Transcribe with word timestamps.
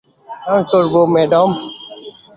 আমি 0.45 0.63
করব, 0.71 0.93
ম্যাডাম। 1.13 1.49